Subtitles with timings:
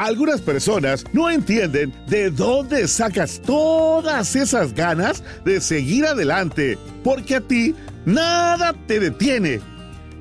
[0.00, 7.40] Algunas personas no entienden de dónde sacas todas esas ganas de seguir adelante, porque a
[7.42, 7.74] ti
[8.06, 9.60] nada te detiene.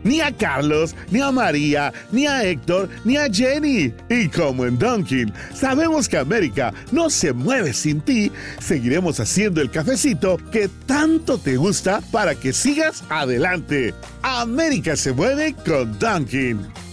[0.04, 3.94] Ni a Carlos, ni a María, ni a Héctor, ni a Jenny.
[4.10, 9.72] Y como en Dunkin, sabemos que América no se mueve sin ti, seguiremos haciendo el
[9.72, 13.94] cafecito que tanto te gusta para que sigas adelante.
[14.24, 16.89] América se mueve con Dunkin.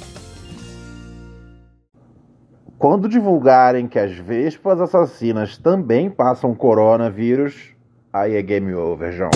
[2.79, 7.71] Quando divulgarem que as vespas assassinas também passam coronavírus,
[8.13, 9.31] aí é game over, João.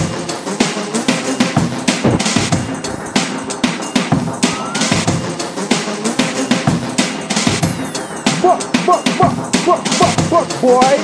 [8.42, 9.28] Bo, bo, bo,
[9.64, 10.96] bo, bo, bo, boy!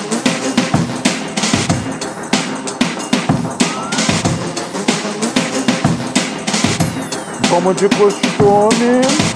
[7.48, 9.35] Como de costume.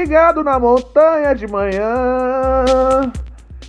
[0.00, 3.12] Ligado na montanha de manhã.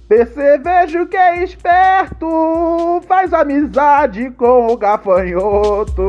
[0.07, 5.99] Percevejo que é esperto, faz amizade com o gafanhoto.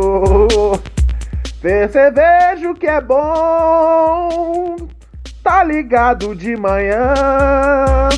[1.60, 4.76] Percevejo que é bom,
[5.42, 8.08] tá ligado de manhã.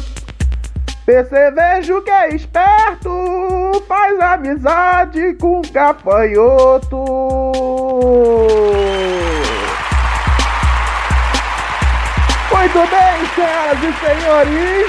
[1.06, 7.04] Percevejo que é esperto, faz amizade com gafanhoto.
[12.64, 14.86] Muito bem, senhoras e senhores.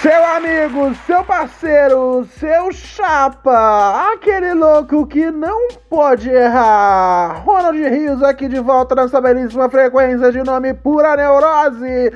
[0.00, 7.42] Seu amigo, seu parceiro, seu chapa, aquele louco que não pode errar.
[7.44, 12.12] Ronald Rios aqui de volta nessa belíssima frequência de nome Pura Neurose.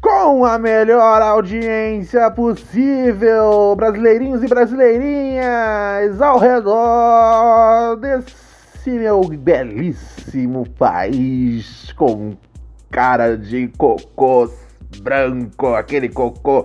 [0.00, 12.36] Com a melhor audiência possível, brasileirinhos e brasileirinhas ao redor desse meu belíssimo país com
[12.94, 14.48] cara de cocô
[15.02, 16.64] branco, aquele cocô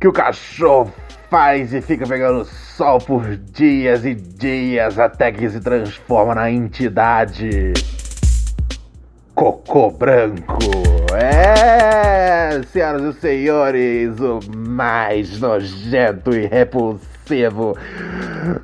[0.00, 0.92] que o cachorro
[1.30, 7.72] faz e fica pegando sol por dias e dias até que se transforma na entidade
[9.32, 10.58] cocô branco.
[11.14, 17.09] É, senhoras e senhores, o mais nojento e repulsivo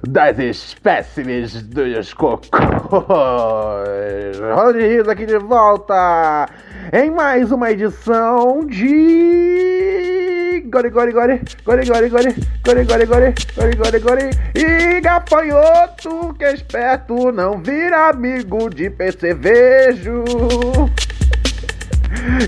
[0.09, 2.49] das espécimes dos cocôs.
[4.75, 6.49] Rios aqui de volta
[6.93, 9.87] em mais uma edição de
[10.69, 14.31] Gori, gori, gori, gori, gori, gori, gori, gori, gori, gori, gori, gori.
[14.55, 20.25] E gafanhoto que é esperto não vira amigo de percevejo.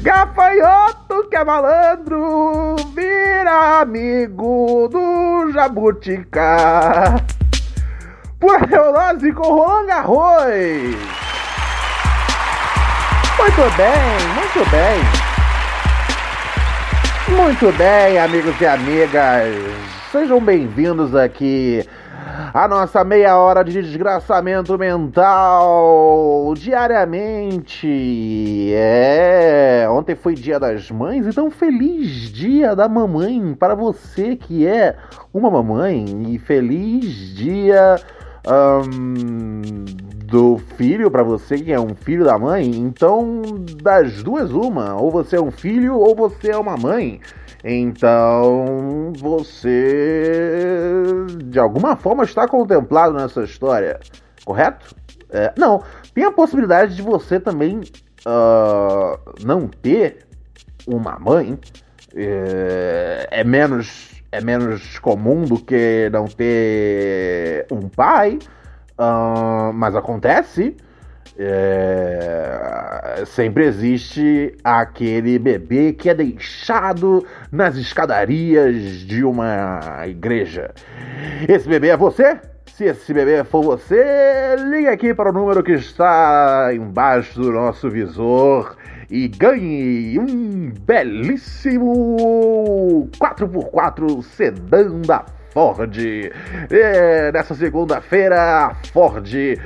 [0.03, 7.17] Gafanhoto que é malandro vira amigo do jabuticá.
[8.71, 10.97] Neurose com Roland Garros.
[13.39, 15.29] Muito bem, muito bem.
[17.37, 19.55] Muito bem, amigos e amigas,
[20.11, 21.87] sejam bem-vindos aqui
[22.53, 27.87] à nossa meia hora de desgraçamento mental diariamente.
[28.75, 34.97] É, ontem foi Dia das Mães, então feliz Dia da Mamãe para você que é
[35.33, 37.97] uma mamãe e feliz Dia
[38.47, 39.85] um,
[40.25, 43.43] do filho para você que é um filho da mãe, então
[43.83, 47.21] das duas uma, ou você é um filho ou você é uma mãe.
[47.65, 50.73] Então você
[51.45, 53.99] de alguma forma está contemplado nessa história,
[54.45, 54.95] correto?
[55.31, 55.83] É, não,
[56.15, 60.27] tem a possibilidade de você também uh, não ter
[60.87, 61.59] uma mãe.
[62.15, 68.39] É, é menos é menos comum do que não ter um pai.
[68.99, 70.77] Uh, mas acontece.
[71.39, 71.98] É,
[73.27, 80.71] sempre existe aquele bebê que é deixado nas escadarias de uma igreja.
[81.49, 82.41] Esse bebê é você?
[82.67, 87.91] Se esse bebê for você, ligue aqui para o número que está embaixo do nosso
[87.91, 88.77] visor
[89.11, 92.17] e ganhe um belíssimo
[93.19, 95.25] 4x4 sedã da
[95.59, 95.99] Ford.
[97.33, 99.35] Nessa segunda-feira, a Ford.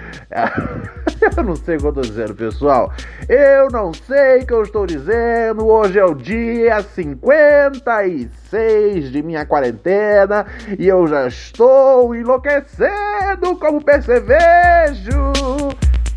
[1.36, 2.90] Eu não sei o que eu tô dizendo, pessoal.
[3.28, 5.66] Eu não sei o que eu estou dizendo.
[5.66, 10.46] Hoje é o dia 56 de minha quarentena
[10.78, 15.32] e eu já estou enlouquecendo como percevejo.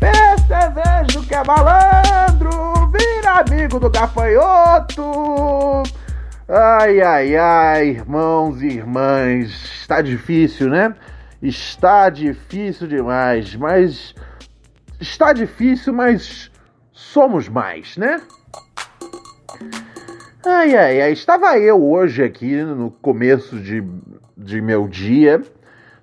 [0.00, 5.02] Percevejo que é malandro, vira amigo do gafanhoto.
[6.48, 9.50] Ai, ai, ai, irmãos e irmãs,
[9.80, 10.94] está difícil, né?
[11.42, 14.14] Está difícil demais, mas
[15.00, 16.48] está difícil, mas
[16.92, 18.22] somos mais, né?
[20.46, 23.82] Ai, ai, ai, estava eu hoje aqui no começo de,
[24.36, 25.42] de meu dia,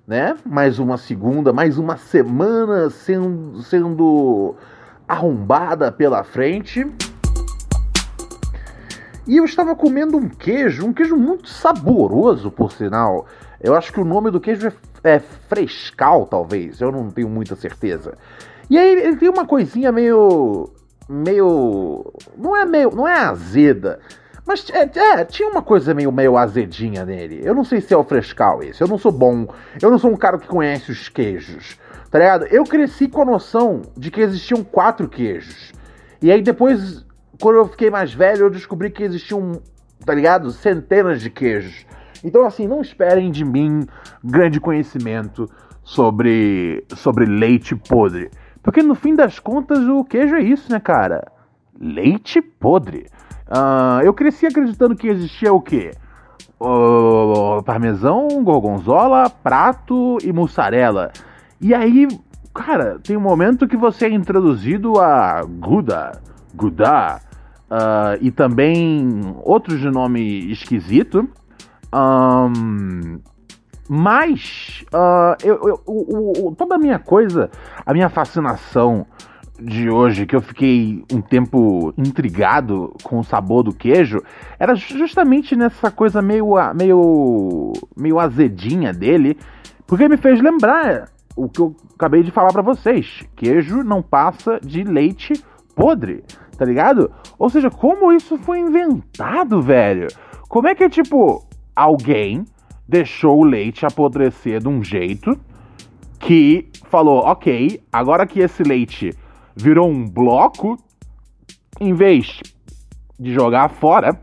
[0.06, 0.36] né?
[0.44, 4.54] Mais uma segunda, mais uma semana sendo, sendo
[5.08, 6.86] arrombada pela frente.
[9.26, 13.26] E eu estava comendo um queijo, um queijo muito saboroso, por sinal.
[13.60, 16.80] Eu acho que o nome do queijo é, é frescal, talvez.
[16.80, 18.18] Eu não tenho muita certeza.
[18.68, 20.70] E aí ele tem uma coisinha meio.
[21.08, 22.12] meio.
[22.36, 22.90] Não é meio.
[22.94, 24.00] não é azeda.
[24.46, 27.40] Mas é, é, tinha uma coisa meio, meio azedinha nele.
[27.42, 28.82] Eu não sei se é o frescal esse.
[28.82, 29.48] Eu não sou bom.
[29.80, 31.78] Eu não sou um cara que conhece os queijos.
[32.10, 32.44] Tá ligado?
[32.46, 35.72] Eu cresci com a noção de que existiam quatro queijos.
[36.20, 37.04] E aí depois,
[37.40, 39.60] quando eu fiquei mais velho, eu descobri que existiam,
[40.04, 40.50] tá ligado?
[40.50, 41.86] Centenas de queijos.
[42.22, 43.86] Então, assim, não esperem de mim
[44.22, 45.48] grande conhecimento
[45.82, 48.30] sobre, sobre leite podre.
[48.62, 51.30] Porque no fim das contas o queijo é isso, né, cara?
[51.78, 53.06] Leite podre.
[53.46, 55.90] Uh, eu cresci acreditando que existia o quê?
[56.58, 61.12] Uh, parmesão, gorgonzola, prato e mussarela.
[61.60, 62.08] E aí,
[62.54, 66.22] cara, tem um momento que você é introduzido a Gouda,
[66.54, 67.20] Gouda,
[67.70, 71.28] uh, e também outros de nome esquisito.
[71.92, 73.20] Um,
[73.88, 77.50] mas uh, eu, eu, o, toda a minha coisa,
[77.84, 79.06] a minha fascinação
[79.60, 84.20] de hoje, que eu fiquei um tempo intrigado com o sabor do queijo,
[84.58, 89.38] era justamente nessa coisa meio, meio, meio azedinha dele,
[89.86, 94.58] porque me fez lembrar o que eu acabei de falar para vocês: queijo não passa
[94.60, 95.34] de leite
[95.74, 96.24] podre,
[96.54, 97.10] tá ligado?
[97.38, 100.08] Ou seja, como isso foi inventado, velho?
[100.48, 102.44] Como é que, tipo, alguém
[102.88, 105.38] deixou o leite apodrecer de um jeito
[106.18, 109.10] que falou: ok, agora que esse leite
[109.56, 110.78] virou um bloco,
[111.80, 112.40] em vez
[113.18, 114.20] de jogar fora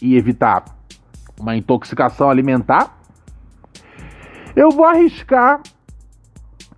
[0.00, 0.64] e evitar
[1.38, 2.98] uma intoxicação alimentar,
[4.54, 5.62] eu vou arriscar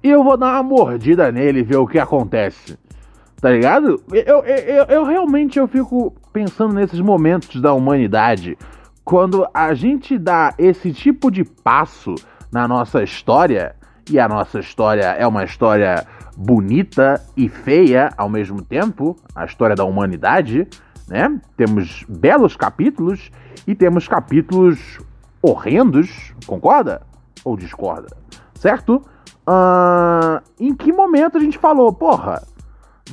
[0.03, 2.79] e eu vou dar uma mordida nele e ver o que acontece.
[3.43, 4.01] Tá ligado?
[4.13, 8.57] Eu, eu, eu, realmente eu fico pensando nesses momentos da humanidade
[9.05, 12.15] quando a gente dá esse tipo de passo
[12.53, 13.75] na nossa história,
[14.09, 16.07] e a nossa história é uma história
[16.37, 20.69] bonita e feia ao mesmo tempo, a história da humanidade,
[21.09, 21.41] né?
[21.57, 23.29] Temos belos capítulos
[23.67, 25.01] e temos capítulos
[25.43, 27.03] horrendos, concorda?
[27.45, 28.17] Ou discorda?
[28.55, 29.03] Certo?
[29.45, 32.41] Uh, em que momento a gente falou, porra,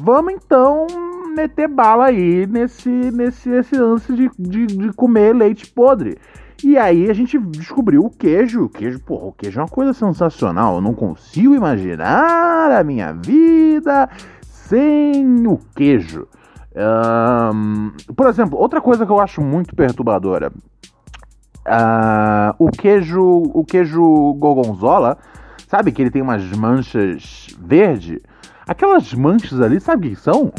[0.02, 0.88] vamos então
[1.36, 6.18] meter bala aí nesse, nesse esse lance de, de, de, comer leite podre.
[6.64, 8.66] E aí a gente descobriu o queijo.
[8.66, 10.76] O queijo, porra, o queijo é uma coisa sensacional.
[10.76, 14.10] Eu não consigo imaginar a minha vida
[14.50, 16.28] sem o queijo.
[16.76, 20.52] Um, por exemplo, outra coisa que eu acho muito perturbadora.
[21.66, 25.18] Uh, o queijo, o queijo gorgonzola,
[25.68, 28.22] sabe que ele tem umas manchas verde?
[28.70, 30.54] Aquelas manchas ali, sabe o que são?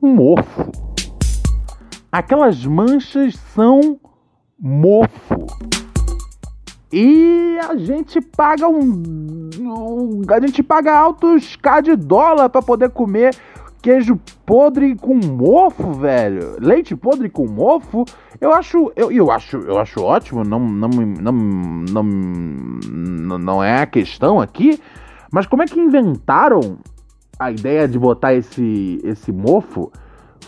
[0.00, 0.72] mofo.
[2.10, 4.00] Aquelas manchas são
[4.58, 5.46] mofo.
[6.90, 13.36] E a gente paga um, a gente paga altos K de dólar para poder comer
[13.82, 16.56] queijo podre com mofo, velho.
[16.60, 18.06] Leite podre com mofo.
[18.40, 20.42] Eu acho, eu, eu acho, eu acho ótimo.
[20.44, 21.32] Não, não, não,
[22.02, 24.80] não, não é a questão aqui.
[25.30, 26.78] Mas como é que inventaram
[27.38, 29.92] a ideia de botar esse, esse mofo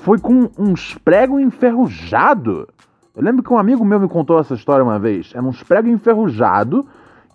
[0.03, 2.67] foi com uns pregos enferrujados.
[3.15, 5.33] Eu lembro que um amigo meu me contou essa história uma vez.
[5.35, 6.85] Era uns pregos enferrujados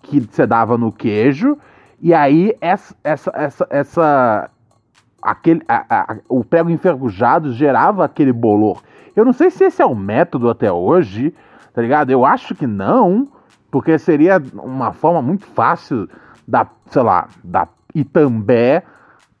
[0.02, 1.56] que você dava no queijo.
[2.00, 4.50] E aí essa, essa, essa, essa
[5.22, 8.82] aquele, a, a, o prego enferrujado gerava aquele bolor.
[9.14, 11.34] Eu não sei se esse é o método até hoje,
[11.72, 12.10] tá ligado?
[12.10, 13.28] Eu acho que não,
[13.70, 16.08] porque seria uma forma muito fácil
[16.46, 18.82] da, sei lá, da Itambé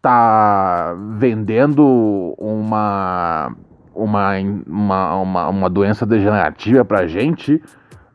[0.00, 3.52] tá vendendo uma,
[3.94, 4.30] uma,
[4.66, 7.62] uma, uma, uma doença degenerativa pra gente,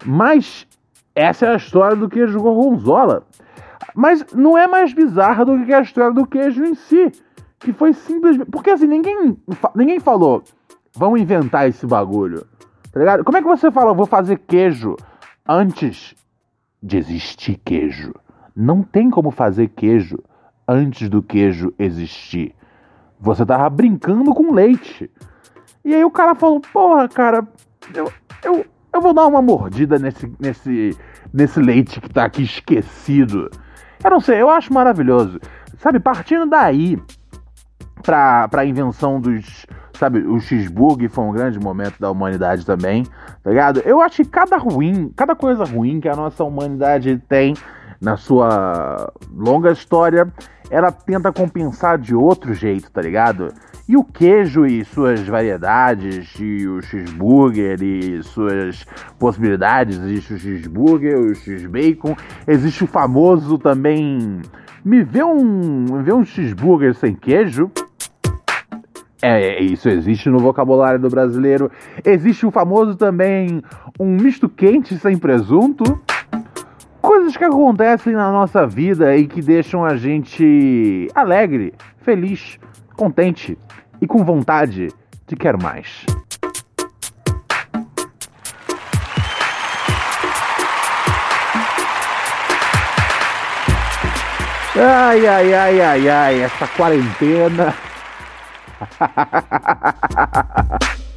[0.06, 0.68] mas
[1.16, 3.24] essa é a história do queijo gorgonzola.
[3.94, 7.12] Mas não é mais bizarra do que a história do queijo em si.
[7.60, 8.50] Que foi simplesmente.
[8.50, 9.38] Porque assim, ninguém,
[9.76, 10.44] ninguém falou,
[10.96, 12.46] vamos inventar esse bagulho.
[12.92, 13.24] Tá ligado?
[13.24, 14.96] Como é que você fala, vou fazer queijo
[15.48, 16.16] antes
[16.82, 18.14] de existir queijo?
[18.56, 20.20] Não tem como fazer queijo
[20.68, 22.56] antes do queijo existir.
[23.20, 25.10] Você tava brincando com leite.
[25.84, 27.48] E aí o cara falou, porra, cara,
[27.94, 28.12] eu,
[28.44, 30.98] eu, eu vou dar uma mordida nesse, nesse,
[31.34, 33.50] nesse leite que tá aqui esquecido.
[34.04, 35.40] Eu não sei, eu acho maravilhoso.
[35.78, 36.98] Sabe, partindo daí
[38.02, 39.66] pra, pra invenção dos.
[39.98, 43.06] Sabe, o cheeseburger foi um grande momento da humanidade também,
[43.44, 43.82] tá ligado?
[43.82, 47.54] Eu acho que cada ruim, cada coisa ruim que a nossa humanidade tem
[48.02, 50.28] na sua longa história,
[50.72, 53.54] ela tenta compensar de outro jeito, tá ligado?
[53.88, 58.86] E o queijo e suas variedades, e o cheeseburger e suas
[59.20, 62.16] possibilidades, existe o cheeseburger, o cheesebacon,
[62.48, 64.42] existe o famoso também.
[64.84, 67.70] Me vê um, me vê um cheeseburger sem queijo?
[69.22, 71.70] É, é, isso existe no vocabulário do brasileiro.
[72.04, 73.62] Existe o famoso também
[74.00, 75.84] um misto quente sem presunto.
[77.02, 82.60] Coisas que acontecem na nossa vida e que deixam a gente alegre, feliz,
[82.96, 83.58] contente
[84.00, 84.90] e com vontade
[85.28, 86.06] de quer mais.
[94.76, 97.76] Ai, ai, ai, ai, ai, essa quarentena.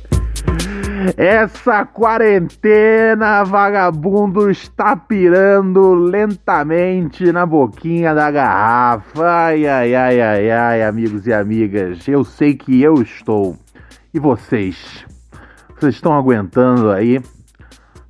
[1.17, 9.27] Essa quarentena, vagabundo está pirando lentamente na boquinha da garrafa.
[9.27, 12.07] Ai, ai, ai, ai, ai, amigos e amigas.
[12.07, 13.57] Eu sei que eu estou.
[14.13, 15.05] E vocês?
[15.77, 17.19] Vocês estão aguentando aí?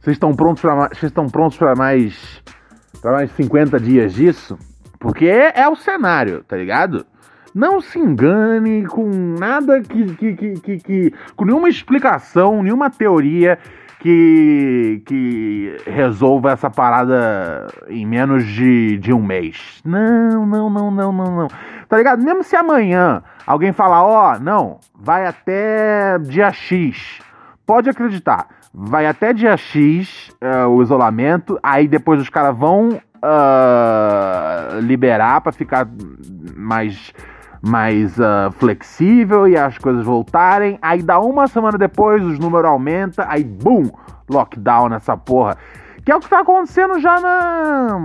[0.00, 2.42] Vocês estão prontos para vocês estão prontos para mais
[3.00, 4.58] para mais 50 dias disso?
[4.98, 7.06] Porque é o cenário, tá ligado?
[7.54, 9.08] Não se engane com
[9.38, 13.58] nada que, que, que, que, que com nenhuma explicação, nenhuma teoria
[14.00, 19.80] que, que resolva essa parada em menos de, de um mês.
[19.84, 21.48] Não, não, não, não, não, não.
[21.88, 22.22] Tá ligado?
[22.22, 27.20] Mesmo se amanhã alguém falar, ó, oh, não, vai até dia X.
[27.64, 34.80] Pode acreditar, vai até dia X uh, o isolamento, aí depois os caras vão uh,
[34.80, 35.88] liberar para ficar
[36.54, 37.14] mais
[37.64, 40.78] mais uh, flexível e as coisas voltarem.
[40.82, 43.90] Aí dá uma semana depois, os números aumentam, aí boom,
[44.28, 45.56] lockdown nessa porra.
[46.04, 47.98] Que é o que tá acontecendo já na.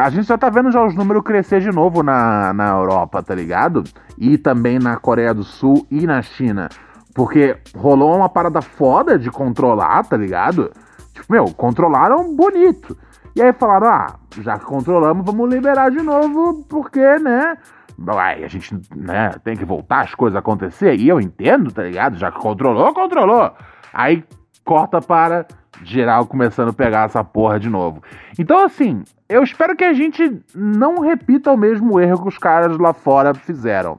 [0.00, 3.34] A gente já tá vendo já os números crescer de novo na, na Europa, tá
[3.34, 3.82] ligado?
[4.16, 6.68] E também na Coreia do Sul e na China.
[7.12, 10.70] Porque rolou uma parada foda de controlar, tá ligado?
[11.12, 12.96] Tipo, meu, controlaram bonito.
[13.34, 17.56] E aí falaram, ah, já que controlamos, vamos liberar de novo, porque, né?
[18.06, 20.96] Uai, a gente né, tem que voltar as coisas a acontecer.
[20.96, 22.16] E eu entendo, tá ligado?
[22.16, 23.52] Já que controlou, controlou.
[23.92, 24.24] Aí
[24.64, 25.46] corta para
[25.84, 28.02] geral começando a pegar essa porra de novo.
[28.38, 32.76] Então, assim, eu espero que a gente não repita o mesmo erro que os caras
[32.78, 33.98] lá fora fizeram.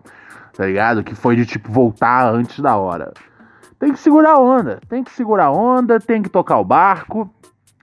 [0.56, 1.04] Tá ligado?
[1.04, 3.12] Que foi de tipo voltar antes da hora.
[3.80, 7.30] Tem que segurar a onda, tem que segurar a onda, tem que tocar o barco.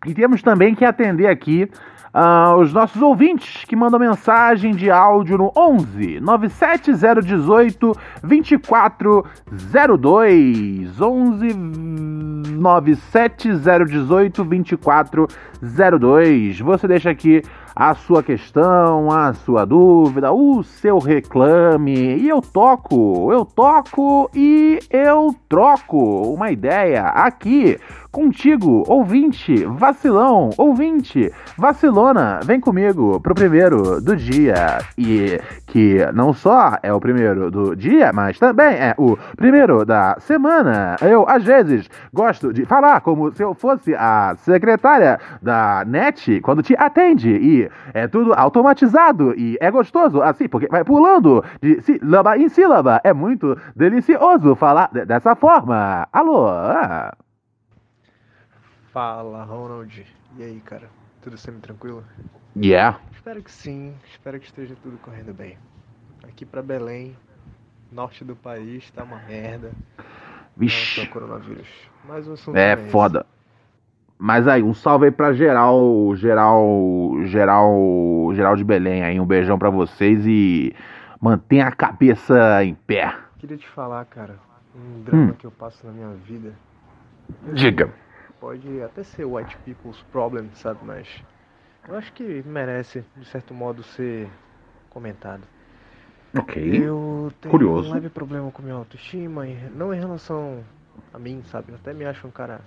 [0.07, 1.71] E temos também que atender aqui
[2.13, 14.43] Uh, os nossos ouvintes que mandam mensagem de áudio no 11 97018 2402 11 97018
[14.43, 22.19] 2402 Você deixa aqui a sua questão, a sua dúvida, o seu reclame.
[22.19, 25.99] E eu toco, eu toco e eu troco
[26.33, 27.79] uma ideia aqui
[28.11, 34.79] contigo, ouvinte, vacilão, ouvinte, vacilona, vem comigo pro primeiro do dia.
[34.99, 40.17] E que não só é o primeiro do dia, mas também é o primeiro da
[40.21, 40.97] semana.
[41.01, 46.63] Eu, às vezes, gosto de falar como se eu fosse a secretária da NET quando
[46.63, 47.31] te atende.
[47.31, 53.01] E é tudo automatizado e é gostoso assim, porque vai pulando de sílaba em sílaba.
[53.05, 56.09] É muito delicioso falar dessa forma.
[56.13, 56.49] Alô?
[58.93, 60.05] Fala, Ronald.
[60.37, 60.89] E aí, cara?
[61.23, 62.03] Tudo semi tranquilo?
[62.57, 62.99] Yeah.
[63.13, 63.95] Espero que sim.
[64.11, 65.57] Espero que esteja tudo correndo bem.
[66.25, 67.17] Aqui para Belém,
[67.93, 69.71] norte do país, tá uma merda.
[70.57, 71.01] Vixe.
[71.01, 71.69] Nossa, coronavírus.
[72.05, 73.25] Mais um assunto É foda.
[74.19, 79.21] Mas aí, um salve aí pra geral, geral, geral, geral de Belém aí.
[79.21, 80.75] Um beijão pra vocês e
[81.21, 83.15] mantenha a cabeça em pé.
[83.39, 84.35] Queria te falar, cara,
[84.75, 85.35] um drama hum.
[85.39, 86.53] que eu passo na minha vida.
[87.53, 87.89] Diga
[88.41, 90.81] pode até ser white people's problem, sabe?
[90.85, 91.07] Mas
[91.89, 94.29] eu acho que merece, de certo modo, ser
[94.89, 95.43] comentado.
[96.37, 96.85] Ok.
[96.85, 97.91] Eu tenho Curioso.
[97.91, 99.45] um leve problema com minha autoestima,
[99.75, 100.65] não em relação
[101.13, 101.73] a mim, sabe?
[101.73, 102.61] Eu até me acho um cara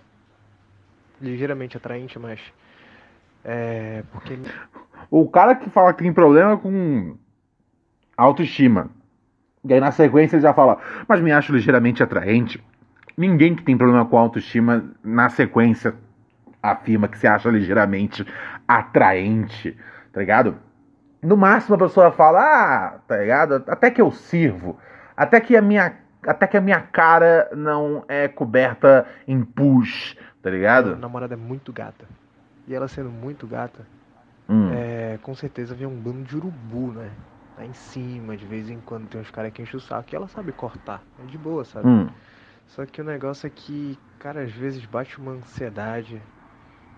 [1.22, 2.40] ligeiramente atraente, mas
[3.46, 4.38] é porque
[5.10, 7.18] O cara que fala que tem problema com
[8.18, 8.90] autoestima.
[9.64, 10.78] E aí na sequência ele já fala,
[11.08, 12.62] mas me acho ligeiramente atraente.
[13.18, 15.94] Ninguém que tem problema com autoestima, na sequência,
[16.62, 18.26] afirma que se acha ligeiramente
[18.68, 19.78] atraente,
[20.12, 20.58] tá ligado?
[21.22, 23.64] No máximo a pessoa fala, ah, tá ligado?
[23.68, 24.78] Até que eu sirvo.
[25.16, 25.94] Até que a minha,
[26.26, 30.96] até que a minha cara não é coberta em pus, tá minha ligado?
[30.98, 32.06] namorada é muito gata.
[32.68, 33.86] E ela sendo muito gata,
[34.50, 34.72] Hum.
[34.74, 37.10] é, com certeza vem um bando de urubu, né?
[37.58, 40.16] Lá em cima, de vez em quando tem uns caras que enchem o saco e
[40.16, 41.02] ela sabe cortar.
[41.22, 41.88] É de boa, sabe?
[41.88, 42.10] Hum.
[42.68, 46.22] Só que o negócio é que, cara, às vezes bate uma ansiedade,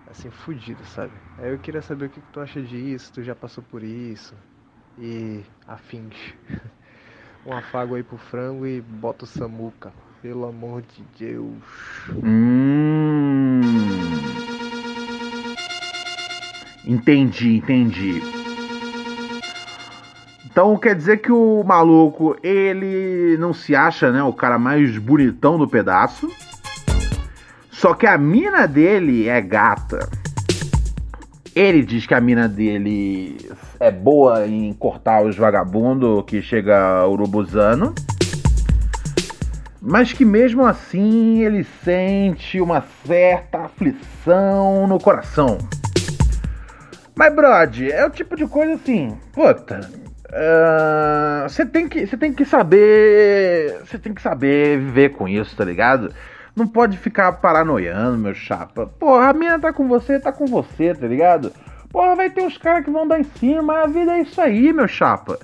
[0.06, 1.14] assim, fudida, sabe?
[1.36, 4.34] Aí eu queria saber o que, que tu acha disso, tu já passou por isso,
[4.96, 6.14] e afins.
[7.44, 11.62] Um afago aí pro frango e bota o Samuca, pelo amor de Deus.
[12.24, 13.60] Hum.
[16.84, 18.35] Entendi, entendi.
[20.56, 25.58] Então quer dizer que o maluco, ele não se acha, né, o cara mais bonitão
[25.58, 26.32] do pedaço.
[27.70, 30.08] Só que a mina dele é gata.
[31.54, 33.36] Ele diz que a mina dele
[33.78, 37.94] é boa em cortar os vagabundos que chega urubuzano.
[39.78, 45.58] Mas que mesmo assim ele sente uma certa aflição no coração.
[47.14, 50.05] Mas, Brod, é o tipo de coisa assim, puta.
[50.36, 55.64] Ah, Você tem que, tem que saber, você tem que saber viver com isso, tá
[55.64, 56.12] ligado?
[56.54, 58.86] Não pode ficar paranoiando, meu chapa.
[58.86, 61.52] Porra, a mina tá com você, tá com você, tá ligado?
[61.90, 64.72] Porra, vai ter uns caras que vão dar em cima, a vida é isso aí,
[64.72, 65.38] meu chapa.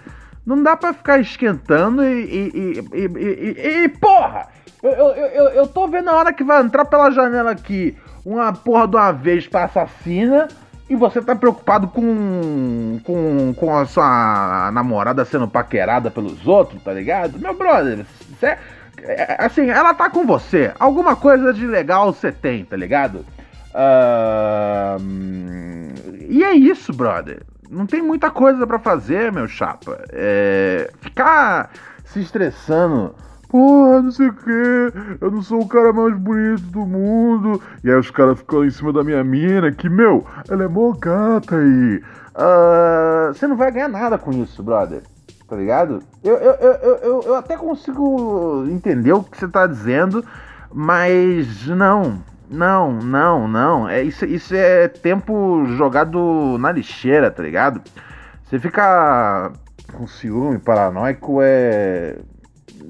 [0.45, 2.51] Não dá pra ficar esquentando e.
[2.53, 4.49] e, e, e, porra!
[4.83, 8.53] Eu, eu, eu, eu tô vendo a hora que vai entrar pela janela aqui uma
[8.53, 10.49] porra de uma vespa assassina
[10.93, 16.93] e você tá preocupado com, com, com a sua namorada sendo paquerada pelos outros, tá
[16.93, 17.39] ligado?
[17.39, 18.05] Meu brother,
[18.39, 18.59] cê,
[18.99, 20.71] é, assim, ela tá com você.
[20.79, 23.25] Alguma coisa de legal você tem, tá ligado?
[25.01, 25.95] Hum,
[26.29, 27.41] e é isso, brother.
[27.71, 29.99] Não tem muita coisa pra fazer, meu chapa.
[30.11, 31.71] É, ficar
[32.05, 33.15] se estressando.
[33.53, 37.61] Porra, não sei o que, eu não sou o cara mais bonito do mundo.
[37.85, 40.91] E aí os caras ficam em cima da minha mina, que, meu, ela é mó
[40.93, 42.03] gata aí.
[42.35, 45.03] Ah, Você não vai ganhar nada com isso, brother.
[45.47, 46.03] Tá ligado?
[46.25, 50.25] Eu, eu, eu, eu, eu, eu até consigo entender o que você tá dizendo,
[50.73, 52.23] mas não.
[52.49, 53.87] Não, não, não.
[53.87, 57.83] É, isso, isso é tempo jogado na lixeira, tá ligado?
[58.45, 59.53] Você fica
[59.93, 62.17] com ciúme paranoico é.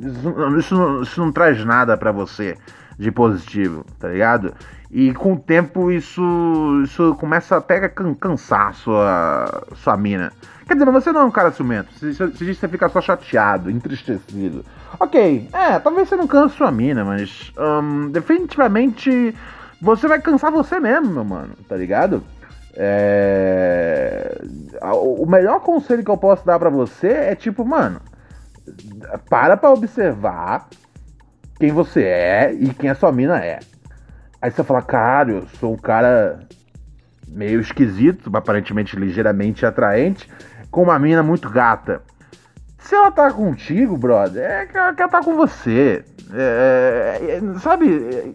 [0.00, 2.56] Isso, isso, não, isso não traz nada pra você
[2.98, 4.54] de positivo, tá ligado?
[4.90, 6.22] E com o tempo isso,
[6.84, 10.32] isso começa até a can- cansar sua, sua mina.
[10.66, 11.92] Quer dizer, mas você não é um cara ciumento.
[11.94, 14.64] Você, você, você fica só chateado, entristecido.
[15.00, 19.34] Ok, é, talvez você não canse sua mina, mas hum, definitivamente
[19.80, 22.22] você vai cansar você mesmo, meu mano, tá ligado?
[22.74, 24.40] É...
[24.82, 28.00] O melhor conselho que eu posso dar pra você é tipo, mano,
[29.28, 30.68] para pra observar
[31.58, 33.60] quem você é e quem a sua mina é.
[34.40, 36.40] Aí você fala, cara, eu sou um cara
[37.28, 40.28] meio esquisito, aparentemente ligeiramente atraente,
[40.70, 42.02] com uma mina muito gata.
[42.78, 46.04] Se ela tá contigo, brother, é que ela tá com você.
[46.34, 48.32] É, é, sabe, é,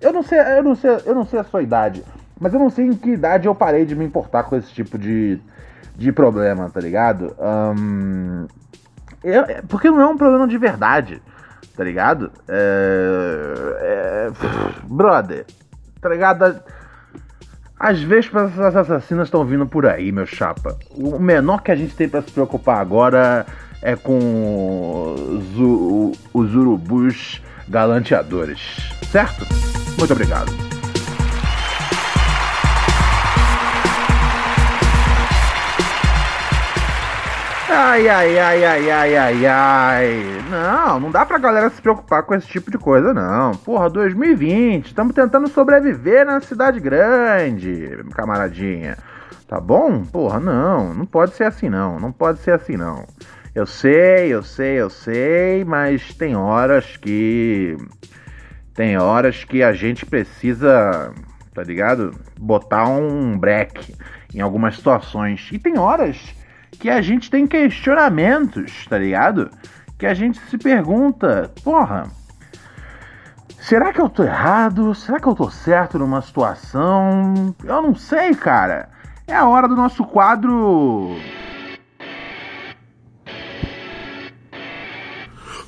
[0.00, 2.02] eu não sei, eu não sei, eu não sei a sua idade,
[2.40, 4.96] mas eu não sei em que idade eu parei de me importar com esse tipo
[4.96, 5.38] de,
[5.94, 7.36] de problema, tá ligado?
[7.38, 8.46] Eu-
[9.30, 11.22] é- porque não é um problema de verdade,
[11.76, 12.30] tá ligado?
[12.48, 14.30] É, é,
[14.84, 15.44] brother,
[16.00, 16.60] tá ligado?
[17.78, 20.78] Às vezes essas assassinas estão vindo por aí, meu chapa.
[20.94, 23.44] O menor que a gente tem pra se preocupar agora
[23.82, 28.60] é com os, os urubus galanteadores,
[29.10, 29.46] certo?
[29.98, 30.65] Muito obrigado.
[37.78, 40.08] Ai, ai, ai, ai, ai, ai, ai.
[40.48, 43.52] Não, não dá pra galera se preocupar com esse tipo de coisa, não.
[43.54, 48.96] Porra, 2020, estamos tentando sobreviver na cidade grande, camaradinha.
[49.46, 50.02] Tá bom?
[50.06, 53.04] Porra, não, não pode ser assim não, não pode ser assim não.
[53.54, 57.76] Eu sei, eu sei, eu sei, mas tem horas que.
[58.72, 61.12] Tem horas que a gente precisa,
[61.52, 62.14] tá ligado?
[62.40, 63.94] Botar um break.
[64.34, 65.50] em algumas situações.
[65.52, 66.34] E tem horas
[66.78, 69.50] que a gente tem questionamentos, tá ligado?
[69.98, 72.04] Que a gente se pergunta, porra,
[73.58, 74.94] será que eu tô errado?
[74.94, 77.54] Será que eu tô certo numa situação?
[77.64, 78.88] Eu não sei, cara.
[79.26, 81.16] É a hora do nosso quadro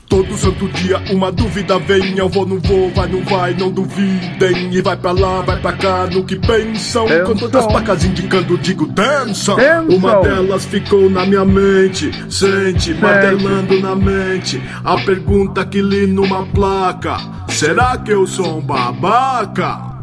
[0.08, 4.72] Todo santo dia uma dúvida vem, eu vou, não vou, vai, não vai, não duvidem.
[4.72, 7.06] E vai pra lá, vai pra cá, no que pensam.
[7.26, 9.54] Com todas as placas indicando, digo dança.
[9.88, 14.60] Uma delas ficou na minha mente, sente, martelando na mente.
[14.82, 17.18] A pergunta que li numa placa:
[17.48, 19.98] Será que eu sou um babaca?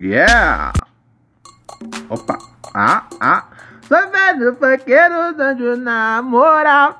[0.00, 0.72] Yeah!
[2.10, 2.38] Opa!
[2.74, 3.44] Ah, ah!
[3.94, 6.96] Sou velho funkeiro, danjo na moral.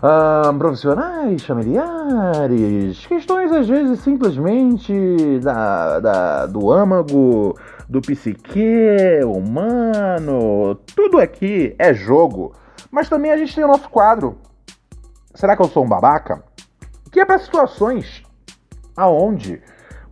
[0.00, 7.56] ah, profissionais, familiares, questões às vezes simplesmente da, da, do âmago
[7.90, 12.54] do psique humano, tudo aqui é jogo.
[12.88, 14.38] Mas também a gente tem o nosso quadro.
[15.34, 16.40] Será que eu sou um babaca?
[17.10, 18.22] Que é para situações
[18.96, 19.60] aonde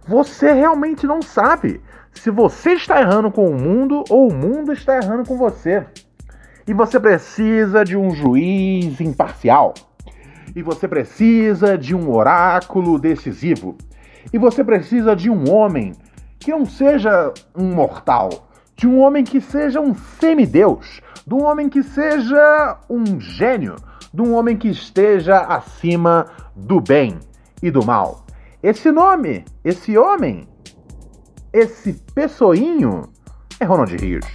[0.09, 1.81] você realmente não sabe
[2.12, 5.87] se você está errando com o mundo ou o mundo está errando com você.
[6.67, 9.73] E você precisa de um juiz imparcial.
[10.57, 13.79] E você precisa de um oráculo decisivo.
[14.33, 15.93] E você precisa de um homem
[16.38, 21.68] que não seja um mortal, de um homem que seja um semideus, de um homem
[21.68, 23.77] que seja um gênio,
[24.14, 27.18] de um homem que esteja acima do bem
[27.62, 28.24] e do mal.
[28.62, 30.48] Esse nome, esse homem,
[31.53, 33.11] esse pessoinho
[33.59, 34.27] é Ronald Rios.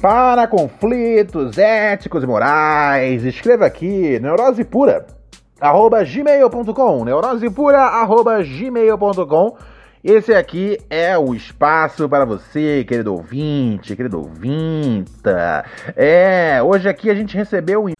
[0.00, 5.19] Para conflitos éticos e morais, escreva aqui Neurose Pura
[5.60, 9.56] arroba gmail.com, neurosepura, arroba gmail.com.
[10.02, 15.62] Esse aqui é o espaço para você, querido ouvinte, querido ouvinta.
[15.94, 17.86] É, hoje aqui a gente recebeu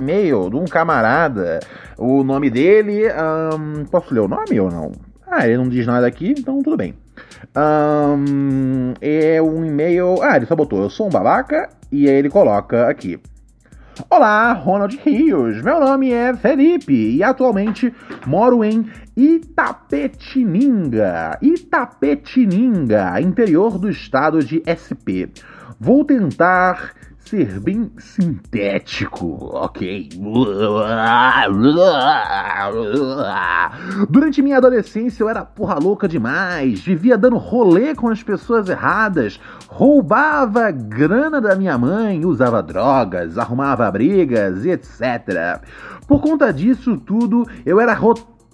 [0.00, 1.60] E-mail de um camarada.
[1.96, 3.04] O nome dele.
[3.08, 4.92] Um, posso ler o nome ou não?
[5.26, 6.94] Ah, ele não diz nada aqui, então tudo bem.
[7.56, 10.22] Um, é um e-mail.
[10.22, 11.68] Ah, ele só botou: Eu sou um babaca.
[11.90, 13.20] E aí ele coloca aqui.
[14.08, 15.60] Olá, Ronald Rios.
[15.60, 17.92] Meu nome é Felipe e atualmente
[18.26, 25.28] moro em Itapetininga, Itapetininga, interior do estado de SP.
[25.80, 26.92] Vou tentar
[27.28, 30.08] ser bem sintético, ok?
[34.08, 39.38] Durante minha adolescência eu era porra louca demais, vivia dando rolê com as pessoas erradas,
[39.68, 45.60] roubava grana da minha mãe, usava drogas, arrumava brigas etc.
[46.06, 47.92] Por conta disso tudo, eu era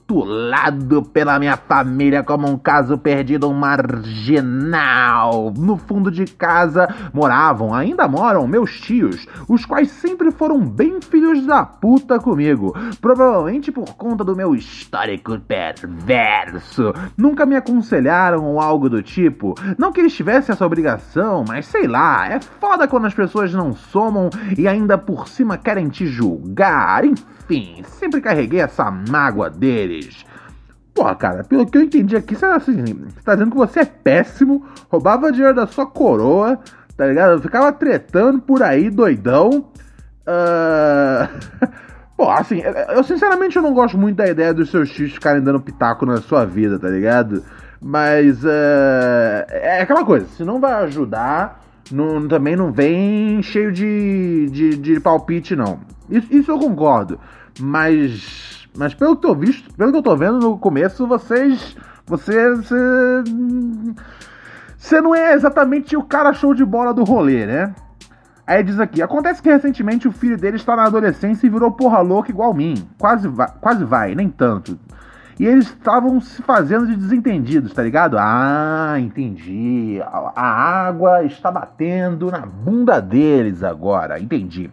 [0.08, 5.52] rotulado pela minha família como um caso perdido, um marginal.
[5.56, 11.46] No fundo de casa moravam, ainda moram, meus tios, os quais sempre foram bem filhos
[11.46, 12.74] da puta comigo.
[13.00, 16.92] Provavelmente por conta do meu histórico perverso.
[17.16, 19.54] Nunca me aconselharam ou algo do tipo.
[19.78, 23.72] Não que eles tivessem essa obrigação, mas sei lá, é foda quando as pessoas não
[23.72, 27.04] somam e ainda por cima querem te julgar.
[27.04, 29.50] Enfim, sempre carreguei essa mágoa
[29.94, 30.24] deles.
[30.94, 33.84] Porra, cara, pelo que eu entendi aqui, você, assim, você tá dizendo que você é
[33.84, 36.58] péssimo, roubava dinheiro da sua coroa,
[36.96, 37.42] tá ligado?
[37.42, 39.70] Ficava tretando por aí, doidão.
[40.26, 41.28] Uh...
[42.16, 42.62] Pô, assim,
[42.94, 46.18] eu sinceramente eu não gosto muito da ideia dos seus tios ficarem dando pitaco na
[46.18, 47.42] sua vida, tá ligado?
[47.80, 49.44] Mas uh...
[49.48, 55.00] é aquela coisa, se não vai ajudar, não, também não vem cheio de, de, de
[55.00, 55.80] palpite, não.
[56.08, 57.18] Isso, isso eu concordo.
[57.60, 58.63] Mas.
[58.76, 61.76] Mas pelo que eu visto, pelo que eu tô vendo no começo, vocês.
[62.06, 62.54] Você.
[62.56, 62.74] Você,
[64.76, 67.74] você não é exatamente o cara show de bola do rolê, né?
[68.46, 72.00] Aí diz aqui: acontece que recentemente o filho dele está na adolescência e virou porra
[72.00, 72.74] louca igual mim.
[72.98, 74.78] Quase vai, quase vai, nem tanto.
[75.38, 78.16] E eles estavam se fazendo de desentendidos, tá ligado?
[78.18, 80.00] Ah, entendi.
[80.04, 84.70] A água está batendo na bunda deles agora, entendi.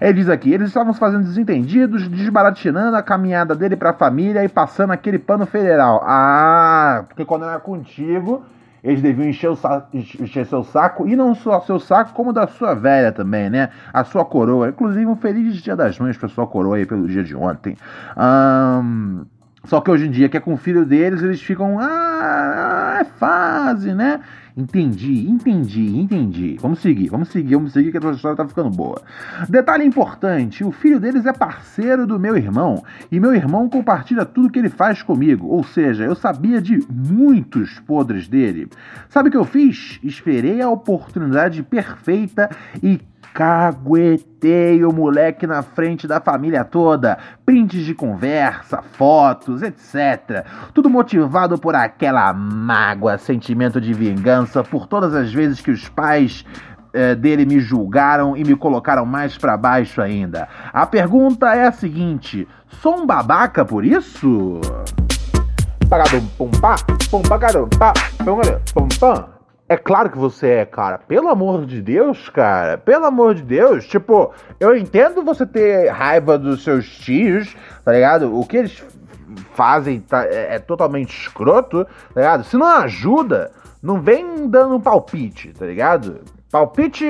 [0.00, 4.48] Ele diz aqui: eles estavam fazendo desentendidos, desbaratinando a caminhada dele para a família e
[4.48, 6.02] passando aquele pano federal.
[6.04, 8.44] Ah, porque quando era contigo,
[8.82, 12.46] eles deviam encher, o saco, encher seu saco, e não só seu saco, como da
[12.46, 13.70] sua velha também, né?
[13.92, 14.68] A sua coroa.
[14.68, 17.76] Inclusive, um feliz dia das mães pra sua coroa aí pelo dia de ontem.
[18.16, 19.24] Um,
[19.64, 21.78] só que hoje em dia, que é com o filho deles, eles ficam.
[21.80, 24.20] Ah, é fase, né?
[24.56, 26.56] Entendi, entendi, entendi.
[26.60, 29.02] Vamos seguir, vamos seguir, vamos seguir que a história tá ficando boa.
[29.48, 34.48] Detalhe importante: o filho deles é parceiro do meu irmão e meu irmão compartilha tudo
[34.48, 35.48] que ele faz comigo.
[35.48, 38.68] Ou seja, eu sabia de muitos podres dele.
[39.08, 39.98] Sabe o que eu fiz?
[40.04, 42.48] Esperei a oportunidade perfeita
[42.80, 43.00] e
[43.32, 47.18] caguetei o moleque na frente da família toda.
[47.44, 50.44] Prints de conversa, fotos, etc.
[50.72, 56.44] Tudo motivado por aquela mágoa, sentimento de vingança por todas as vezes que os pais
[56.92, 60.48] eh, dele me julgaram e me colocaram mais para baixo ainda.
[60.72, 62.46] A pergunta é a seguinte:
[62.80, 64.60] sou um babaca por isso?
[65.88, 66.76] Pagadum pum pá,
[67.10, 67.92] pum pagadum pá,
[68.72, 69.33] pum pam.
[69.66, 70.98] É claro que você é, cara.
[70.98, 72.76] Pelo amor de Deus, cara.
[72.76, 73.86] Pelo amor de Deus.
[73.86, 78.38] Tipo, eu entendo você ter raiva dos seus tios, tá ligado?
[78.38, 78.84] O que eles
[79.54, 82.44] fazem tá, é, é, totalmente escroto, tá ligado?
[82.44, 86.20] Se não ajuda, não vem dando um palpite, tá ligado?
[86.50, 87.06] Palpite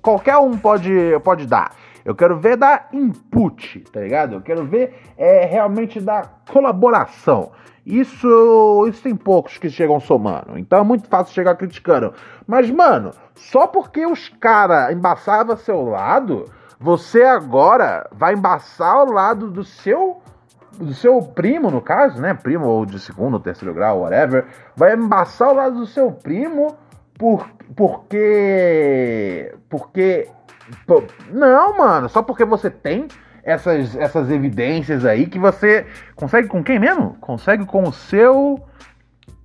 [0.00, 0.90] qualquer um pode,
[1.22, 1.72] pode dar.
[2.04, 4.34] Eu quero ver dar input, tá ligado?
[4.36, 7.52] Eu quero ver é, realmente dar colaboração.
[7.84, 10.56] Isso, isso tem poucos que chegam somando.
[10.56, 12.14] Então é muito fácil chegar criticando.
[12.46, 16.44] Mas, mano, só porque os caras embaçavam seu lado,
[16.78, 20.22] você agora vai embaçar o lado do seu
[20.78, 22.32] do seu primo, no caso, né?
[22.32, 24.46] Primo ou de segundo terceiro grau, whatever.
[24.74, 26.76] Vai embaçar o lado do seu primo
[27.18, 29.54] por, porque.
[29.68, 30.28] Porque.
[31.30, 33.06] Não, mano, só porque você tem
[33.42, 37.16] essas, essas evidências aí que você consegue com quem mesmo?
[37.20, 38.60] Consegue com o seu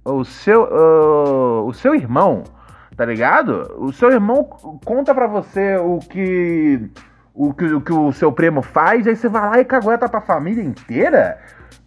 [0.06, 2.44] o seu uh, o seu irmão,
[2.96, 3.76] tá ligado?
[3.78, 4.44] O seu irmão
[4.86, 6.90] conta para você o que
[7.34, 10.20] o que, o que o seu primo faz, aí você vai lá e cagueta pra
[10.22, 11.38] família inteira?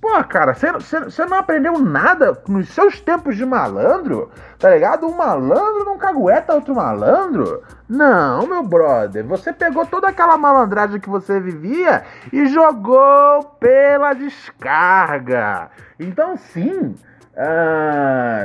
[0.01, 4.31] Pô, cara, você não aprendeu nada nos seus tempos de malandro?
[4.59, 5.07] Tá ligado?
[5.07, 7.63] Um malandro não cagueta outro malandro?
[7.87, 9.27] Não, meu brother.
[9.27, 15.71] Você pegou toda aquela malandragem que você vivia e jogou pela descarga.
[15.99, 16.95] Então, sim,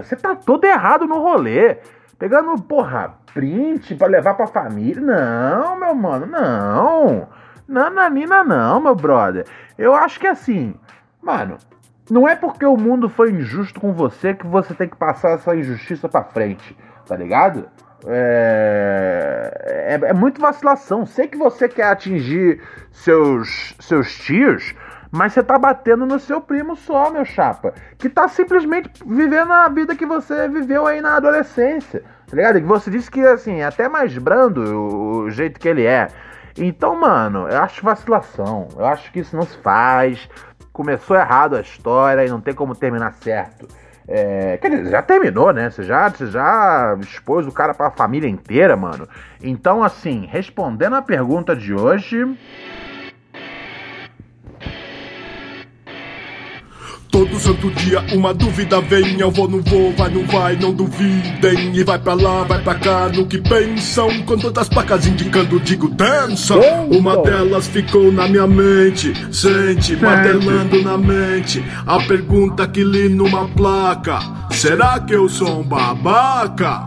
[0.03, 1.77] você uh, tá todo errado no rolê.
[2.19, 5.01] Pegando, porra, print pra levar pra família.
[5.01, 7.29] Não, meu mano, não.
[7.65, 9.45] Nananina, não, meu brother.
[9.77, 10.75] Eu acho que assim
[11.25, 11.57] Mano,
[12.07, 15.55] não é porque o mundo foi injusto com você que você tem que passar essa
[15.55, 17.67] injustiça pra frente, tá ligado?
[18.05, 21.03] É, é, é muito vacilação.
[21.03, 22.61] Sei que você quer atingir
[22.91, 24.75] seus, seus tios,
[25.09, 27.73] mas você tá batendo no seu primo só, meu chapa.
[27.97, 32.03] Que tá simplesmente vivendo a vida que você viveu aí na adolescência.
[32.27, 32.61] Tá ligado?
[32.61, 36.07] Que você disse que, assim, é até mais brando o, o jeito que ele é.
[36.55, 38.67] Então, mano, eu acho vacilação.
[38.77, 40.29] Eu acho que isso não se faz
[40.75, 43.65] começou errado a história e não tem como terminar certo.
[44.05, 45.69] É, quer dizer, já terminou, né?
[45.69, 49.07] Você já, você já expôs o cara pra família inteira, mano.
[49.41, 52.37] Então, assim, respondendo a pergunta de hoje.
[57.15, 61.73] Todo santo dia uma dúvida vem, eu vou, não vou, vai, não vai, não duvidem.
[61.73, 64.21] E vai pra lá, vai pra cá, no que pensam.
[64.25, 66.55] Com todas as placas indicando, digo dança.
[66.91, 71.63] Uma delas ficou na minha mente, sente, martelando na mente.
[71.87, 74.19] A pergunta que li numa placa:
[74.51, 76.81] Será que eu sou um babaca?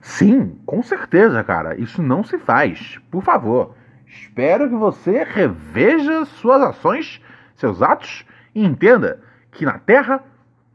[0.00, 1.78] Sim, com certeza, cara.
[1.78, 2.98] Isso não se faz.
[3.10, 3.74] Por favor,
[4.06, 7.20] espero que você reveja suas ações,
[7.56, 10.22] seus atos e entenda que na Terra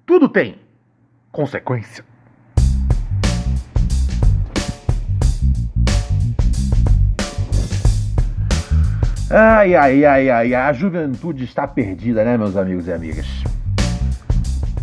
[0.06, 0.60] tudo tem
[1.32, 2.04] consequência.
[9.30, 13.26] Ai, ai, ai, ai, a juventude está perdida, né, meus amigos e amigas?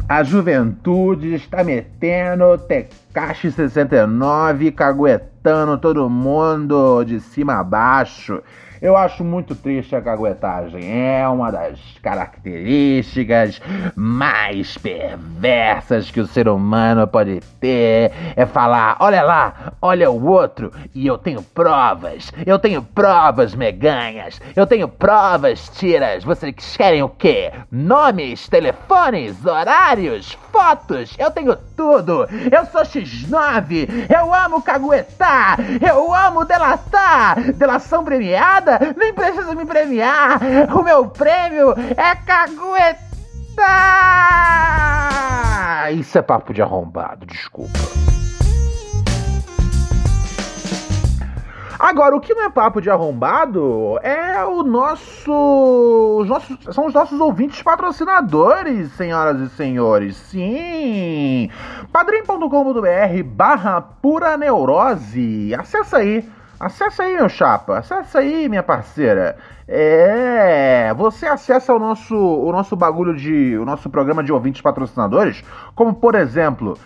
[0.09, 8.43] A juventude está metendo Tecache 69, caguetando todo mundo de cima a baixo.
[8.83, 10.83] Eu acho muito triste a caguetagem.
[10.85, 13.63] É uma das características
[13.95, 18.11] mais perversas que o ser humano pode ter.
[18.35, 22.33] É falar: olha lá, olha o outro, e eu tenho provas.
[22.45, 24.41] Eu tenho provas, meganhas.
[24.57, 26.25] Eu tenho provas, tiras.
[26.25, 27.53] Vocês querem o quê?
[27.71, 31.15] Nomes, telefones, horários, fotos.
[31.19, 32.29] Eu tenho tudo.
[32.51, 34.07] Eu sou X9.
[34.09, 35.59] Eu amo caguetar.
[35.81, 37.53] Eu amo delatar.
[37.53, 40.39] Delação premiada nem precisa me premiar.
[40.73, 43.03] O meu prêmio é caguetar.
[45.93, 47.81] Isso é papo de arrombado, desculpa.
[51.83, 55.33] Agora, o que não é papo de arrombado é o nosso.
[56.21, 60.15] Os nossos, são os nossos ouvintes patrocinadores, senhoras e senhores.
[60.17, 61.51] Sim!
[61.91, 65.53] padrim.com.br barra pura neurose.
[65.57, 66.25] Acessa aí
[66.63, 67.79] Acesse aí, meu chapa.
[67.79, 69.37] Acesse aí, minha parceira.
[69.67, 75.43] É, você acessa o nosso, o nosso bagulho de, o nosso programa de ouvintes patrocinadores,
[75.75, 76.79] como por exemplo,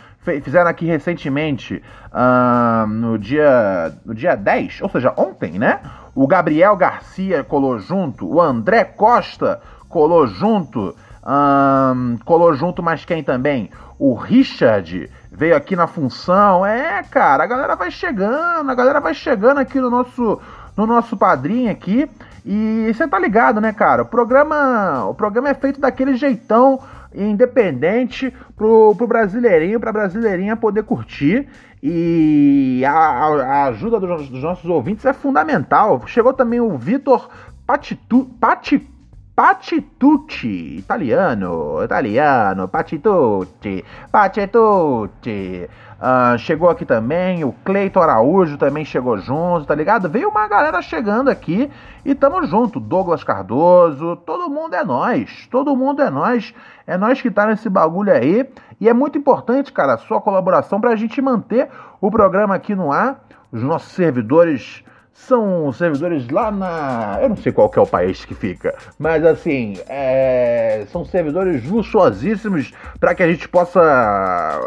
[0.42, 5.80] fizeram aqui recentemente, uh, no dia, no dia 10, ou seja, ontem, né?
[6.14, 13.22] O Gabriel Garcia colou junto, o André Costa colou junto, uh, colou junto, mas quem
[13.22, 13.70] também?
[13.98, 16.64] O Richard veio aqui na função.
[16.66, 20.40] É, cara, a galera vai chegando, a galera vai chegando aqui no nosso
[20.76, 22.08] no nosso padrinho aqui.
[22.44, 24.02] E você tá ligado, né, cara?
[24.02, 26.78] O programa, o programa é feito daquele jeitão
[27.14, 31.46] independente pro, pro brasileirinho, pra brasileirinha poder curtir.
[31.82, 36.02] E a, a ajuda dos, dos, nossos ouvintes é fundamental.
[36.06, 37.28] Chegou também o Vitor
[37.66, 38.95] Patitu, Patitu
[39.36, 45.68] Patitucci, italiano, italiano, Patitucci, Patitucci.
[46.00, 50.08] Uh, chegou aqui também, o Cleiton Araújo também chegou junto, tá ligado?
[50.08, 51.70] Veio uma galera chegando aqui
[52.02, 52.80] e tamo junto.
[52.80, 56.54] Douglas Cardoso, todo mundo é nós, todo mundo é nós.
[56.86, 58.48] É nós que tá nesse bagulho aí.
[58.80, 61.68] E é muito importante, cara, a sua colaboração pra gente manter
[62.00, 63.22] o programa aqui no ar.
[63.52, 64.82] Os nossos servidores
[65.16, 67.18] são servidores lá na.
[67.20, 70.86] Eu não sei qual que é o país que fica, mas assim, é...
[70.92, 74.60] são servidores luxuosíssimos para que a gente possa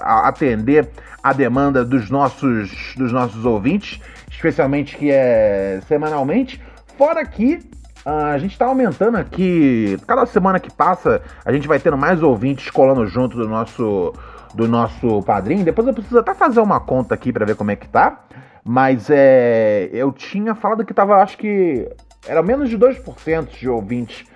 [0.00, 0.88] atender
[1.22, 6.62] a demanda dos nossos, dos nossos ouvintes, especialmente que é semanalmente.
[6.96, 7.58] Fora que
[8.04, 12.70] a gente está aumentando aqui, cada semana que passa, a gente vai tendo mais ouvintes
[12.70, 14.14] colando junto do nosso
[14.54, 15.64] do nosso padrinho.
[15.64, 18.25] Depois eu preciso até fazer uma conta aqui para ver como é que tá.
[18.68, 21.88] Mas é, eu tinha falado que tava, acho que
[22.26, 24.26] era menos de 2% de ouvintes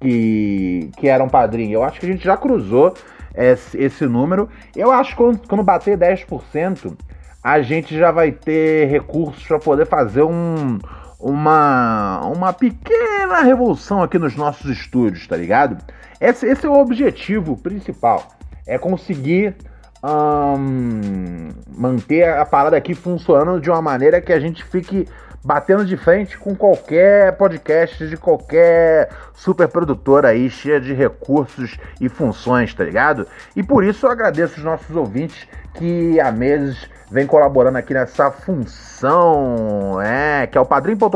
[0.00, 1.74] que, que eram padrinho.
[1.74, 2.94] Eu acho que a gente já cruzou
[3.34, 4.48] esse, esse número.
[4.74, 6.96] Eu acho que quando, quando bater 10%,
[7.44, 10.78] a gente já vai ter recursos para poder fazer um,
[11.20, 15.76] uma, uma pequena revolução aqui nos nossos estúdios, tá ligado?
[16.18, 18.28] Esse, esse é o objetivo principal.
[18.66, 19.54] É conseguir
[20.02, 25.08] um, manter a parada aqui funcionando de uma maneira que a gente fique
[25.44, 32.08] batendo de frente com qualquer podcast de qualquer super produtora aí, cheia de recursos e
[32.08, 33.26] funções, tá ligado?
[33.54, 38.30] E por isso eu agradeço os nossos ouvintes que há meses vem colaborando aqui nessa
[38.30, 41.14] função, é, que é o padrim.com.br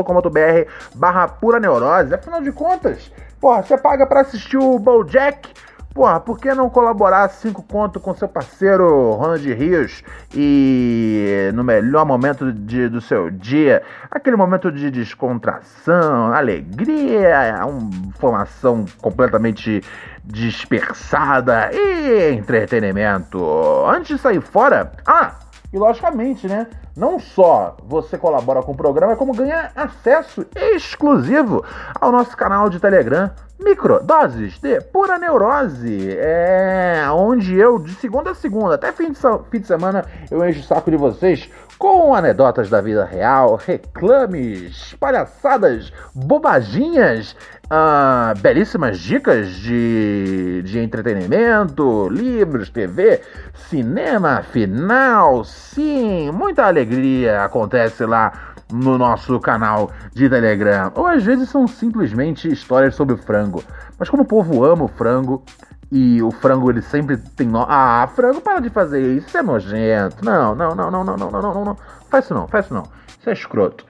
[0.95, 2.13] barra pura neurose.
[2.13, 5.49] Afinal de contas, porra, você paga para assistir o BoJack
[5.93, 10.03] Porra, por que não colaborar cinco conto com seu parceiro Ronald Rios
[10.33, 18.85] e no melhor momento de, do seu dia, aquele momento de descontração, alegria, uma informação
[19.03, 19.83] completamente
[20.23, 23.39] dispersada e entretenimento.
[23.85, 25.35] Antes de sair fora, ah,
[25.71, 26.67] e logicamente, né?
[26.95, 31.65] Não só você colabora com o programa, como ganha acesso exclusivo
[31.99, 33.31] ao nosso canal de Telegram
[33.63, 36.15] Microdoses de pura neurose.
[36.17, 40.59] É onde eu, de segunda a segunda, até fim de, fim de semana, eu encho
[40.59, 47.35] o saco de vocês com anedotas da vida real, reclames, palhaçadas, bobaginhas,
[47.65, 53.21] uh, belíssimas dicas de, de entretenimento, livros, TV,
[53.69, 60.91] cinema, final, sim, muita alegria acontece lá no nosso canal de Telegram.
[60.95, 63.63] Ou às vezes são simplesmente histórias sobre frango.
[63.99, 65.43] Mas como o povo ama o frango,
[65.91, 67.65] e o frango ele sempre tem no...
[67.69, 70.25] Ah, frango, para de fazer isso, isso é nojento.
[70.25, 71.77] Não, não, não, não, não, não, não, não, não.
[72.09, 72.83] Faz isso não, faz isso não.
[73.19, 73.85] Isso é escroto.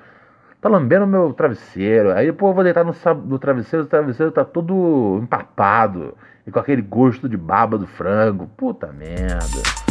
[0.60, 2.12] Tá lambendo meu travesseiro.
[2.12, 2.94] Aí depois eu vou deitar no,
[3.26, 6.14] no travesseiro, o travesseiro tá todo empapado.
[6.46, 8.48] E com aquele gosto de baba do frango.
[8.58, 9.83] Puta merda.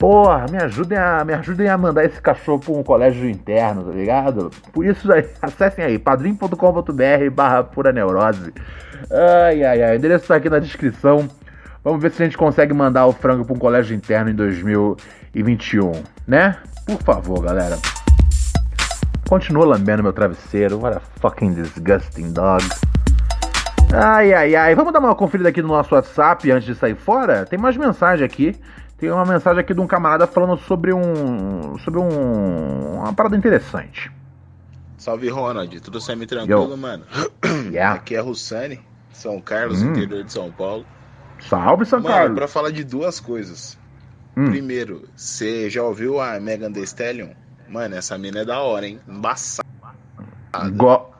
[0.00, 3.90] Porra, me ajudem a, me ajudem a mandar esse cachorro pra um colégio interno, tá
[3.90, 4.50] ligado?
[4.72, 5.06] Por isso,
[5.42, 8.50] acessem aí, padrim.com.br barra pura neurose.
[9.10, 9.92] Ai, ai, ai.
[9.92, 11.28] O endereço tá aqui na descrição.
[11.84, 15.92] Vamos ver se a gente consegue mandar o frango para um colégio interno em 2021,
[16.26, 16.56] né?
[16.86, 17.76] Por favor, galera.
[19.28, 20.78] Continua lambendo meu travesseiro.
[20.78, 22.64] What a fucking disgusting dog.
[23.92, 24.74] Ai, ai, ai.
[24.74, 27.44] Vamos dar uma conferida aqui no nosso WhatsApp antes de sair fora?
[27.44, 28.58] Tem mais mensagem aqui.
[29.00, 31.78] Tem uma mensagem aqui de um camarada falando sobre um.
[31.78, 32.98] sobre um.
[32.98, 34.12] uma parada interessante.
[34.98, 37.04] Salve Ronald, tudo semi-tranquilo, mano?
[37.72, 37.94] Yeah.
[37.96, 38.78] Aqui é Russani,
[39.12, 39.92] São Carlos, hum.
[39.92, 40.84] interior de São Paulo.
[41.40, 42.34] Salve, São mano, Carlos!
[42.34, 43.78] pra falar de duas coisas.
[44.36, 44.50] Hum.
[44.50, 47.30] Primeiro, você já ouviu a Megan Thee Stallion?
[47.70, 49.00] Mano, essa mina é da hora, hein?
[49.08, 49.66] Embaçada.
[50.72, 51.10] Go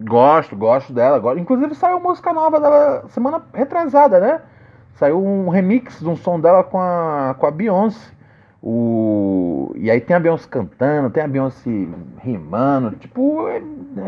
[0.00, 1.38] gosto, gosto dela.
[1.38, 4.40] Inclusive saiu música nova dela semana retrasada, né?
[4.98, 8.10] Saiu um remix de um som dela com a, com a Beyoncé.
[8.60, 9.72] O...
[9.76, 11.70] E aí tem a Beyoncé cantando, tem a Beyoncé
[12.20, 13.46] rimando, tipo,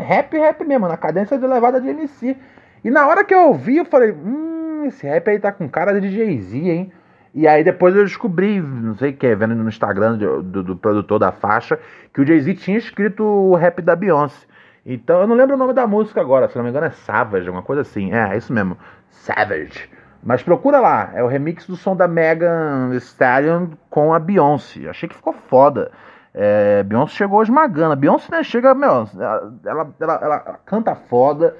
[0.05, 2.35] rap, rap mesmo, na cadência de levada de MC.
[2.83, 5.97] E na hora que eu ouvi, eu falei, hum, esse rap aí tá com cara
[6.01, 6.91] de Jay-Z, hein?
[7.33, 10.75] E aí depois eu descobri, não sei o que, vendo no Instagram do, do, do
[10.75, 11.79] produtor da faixa,
[12.13, 14.45] que o Jay-Z tinha escrito o rap da Beyoncé.
[14.85, 17.49] Então eu não lembro o nome da música agora, se não me engano é Savage,
[17.49, 18.11] uma coisa assim.
[18.11, 18.77] É, é isso mesmo,
[19.09, 19.89] Savage.
[20.23, 24.87] Mas procura lá, é o remix do som da Megan Stallion com a Beyoncé.
[24.87, 25.91] Achei que ficou foda.
[26.33, 27.93] É, Beyoncé chegou esmagando.
[27.93, 31.55] A Beyoncé né, chega, meu, ela, ela, ela, ela canta foda,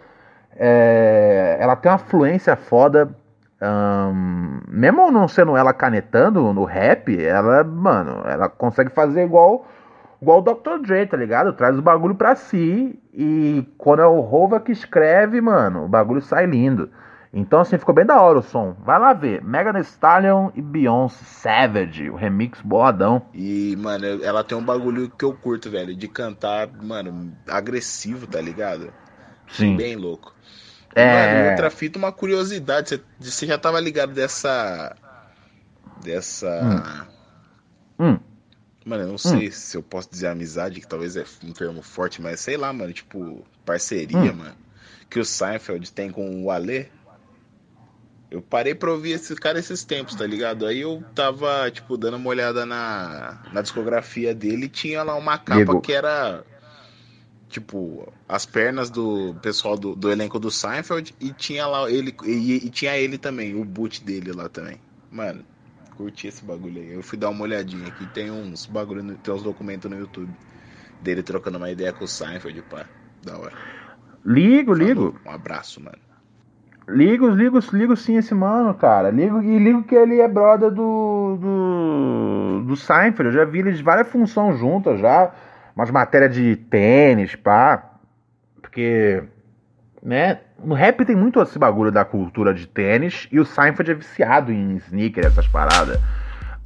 [0.56, 3.10] é, ela tem uma fluência foda.
[4.68, 9.68] Mesmo não sendo ela canetando no rap, ela, mano, ela consegue fazer igual
[10.22, 10.80] igual o Dr.
[10.86, 11.54] Dre, tá ligado?
[11.54, 16.22] Traz o bagulho pra si e quando é o Rova que escreve, mano, o bagulho
[16.22, 16.90] sai lindo.
[17.34, 18.76] Então, assim, ficou bem da hora o som.
[18.84, 19.42] Vai lá ver.
[19.42, 23.26] Megan Stallion e Beyoncé Savage, o remix boladão.
[23.34, 28.42] E, mano, ela tem um bagulho que eu curto, velho, de cantar, mano, agressivo, tá
[28.42, 28.92] ligado?
[29.48, 29.78] Sim.
[29.78, 30.36] Bem louco.
[30.94, 31.38] É.
[31.38, 33.02] Mano, outra fita, uma curiosidade.
[33.18, 34.96] Você, já tava ligado dessa.
[36.04, 37.08] Dessa.
[37.98, 38.08] Hum.
[38.08, 38.20] Hum.
[38.86, 39.52] Mano, eu não sei hum.
[39.52, 42.92] se eu posso dizer amizade, que talvez é um termo forte, mas sei lá, mano,
[42.92, 44.34] tipo, parceria, hum.
[44.34, 44.56] mano.
[45.10, 46.88] Que o Seinfeld tem com o Alê.
[48.32, 50.66] Eu parei pra ouvir esse cara esses tempos, tá ligado?
[50.66, 55.38] Aí eu tava, tipo, dando uma olhada na, na discografia dele e tinha lá uma
[55.38, 55.82] capa Diego.
[55.82, 56.42] que era,
[57.50, 62.66] tipo, as pernas do pessoal do, do elenco do Seinfeld e tinha lá ele, e,
[62.66, 64.80] e, tinha ele também, o boot dele lá também.
[65.12, 65.44] Mano,
[65.98, 66.94] curti esse bagulho aí.
[66.94, 70.34] Eu fui dar uma olhadinha aqui, tem uns bagulho, no, tem uns documentos no YouTube
[71.02, 72.86] dele trocando uma ideia com o Seinfeld, pá,
[73.22, 73.58] da hora.
[74.26, 75.22] Ligo, Falou, ligo.
[75.26, 76.11] Um abraço, mano.
[76.88, 79.10] Ligo, ligo, ligo sim esse mano, cara.
[79.10, 83.26] Ligo e ligo que ele é brother do, do, do Seinfeld.
[83.26, 85.32] Eu já vi eles várias funções juntas já.
[85.76, 87.92] Umas matérias de tênis, pá.
[88.62, 89.24] Porque,
[90.04, 90.40] né?
[90.64, 93.28] No rap tem muito esse bagulho da cultura de tênis.
[93.32, 96.00] E o Seinfeld é viciado em sneaker, essas paradas.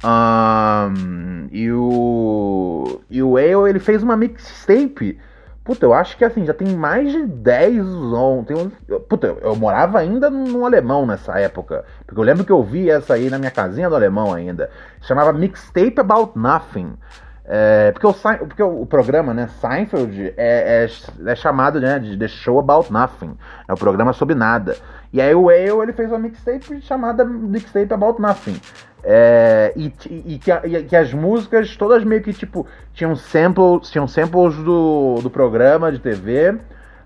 [0.04, 3.00] Um, e o.
[3.08, 5.18] E o Ale, ele fez uma mixtape
[5.66, 8.46] Puta, eu acho que assim, já tem mais de 10 anos.
[8.46, 11.84] Tem um, puta, eu, morava ainda no alemão nessa época.
[12.06, 14.70] Porque eu lembro que eu vi essa aí na minha casinha do alemão ainda.
[15.02, 16.96] Chamava Mixtape About Nothing.
[17.44, 18.14] É, porque, o,
[18.46, 23.36] porque o, programa, né, Seinfeld, é, é, é, chamado né, de The Show About Nothing.
[23.66, 24.76] É o programa sobre nada.
[25.12, 28.60] E aí o Ale ele fez uma mixtape chamada Mixtape About Nothing.
[29.08, 34.08] É, e, e, que, e, que, as músicas todas meio que tipo tinham samples, tinham
[34.08, 36.58] samples do, do programa de TV.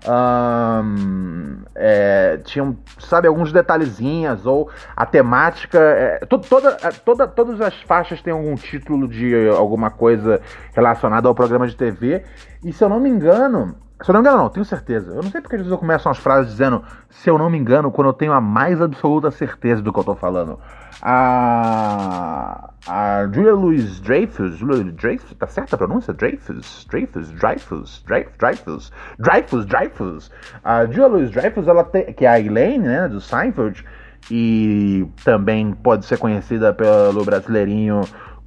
[0.03, 5.77] Um, é, tinham, sabe, alguns detalhezinhos, ou a temática.
[5.77, 6.71] É, to, toda,
[7.05, 10.41] toda, todas as faixas têm algum título de alguma coisa
[10.73, 12.23] relacionada ao programa de TV.
[12.63, 15.11] E se eu não me engano, Se eu não me engano, não, tenho certeza.
[15.11, 17.57] Eu não sei porque às vezes eu começo umas frases dizendo se eu não me
[17.57, 20.59] engano, quando eu tenho a mais absoluta certeza do que eu tô falando.
[21.01, 22.71] A.
[22.87, 24.57] A Julia Louis Dreyfus.
[24.57, 26.13] Julia Dreyfus, tá certa a pronúncia?
[26.13, 26.87] Dreyfus?
[26.89, 27.29] Dreyfus?
[27.31, 28.03] Dreyfus?
[28.05, 28.91] Dreyfus?
[29.19, 29.65] Dreyfus?
[29.65, 30.31] Dreyfus?
[30.63, 33.85] A Julia Louis Dreyfus, ela tem, que é a Elaine, né, do Seinfeld,
[34.31, 38.01] e também pode ser conhecida pelo brasileirinho